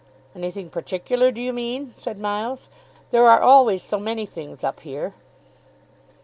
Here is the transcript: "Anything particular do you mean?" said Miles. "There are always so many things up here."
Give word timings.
"Anything 0.35 0.71
particular 0.71 1.29
do 1.31 1.39
you 1.39 1.53
mean?" 1.53 1.93
said 1.95 2.17
Miles. 2.17 2.69
"There 3.11 3.27
are 3.27 3.39
always 3.39 3.83
so 3.83 3.99
many 3.99 4.25
things 4.25 4.63
up 4.63 4.79
here." 4.79 5.13